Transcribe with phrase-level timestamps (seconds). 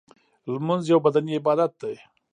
[0.51, 1.95] لمونځ یو بدنی عبادت دی.